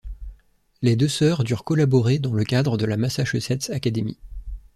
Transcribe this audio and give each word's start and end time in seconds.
Les 0.81 0.95
deux 0.95 1.07
sœurs 1.07 1.43
durent 1.43 1.63
collaborer 1.63 2.17
dans 2.17 2.33
le 2.33 2.43
cadre 2.43 2.75
de 2.75 2.87
la 2.87 2.97
Massachusetts 2.97 3.69
Academy. 3.69 4.17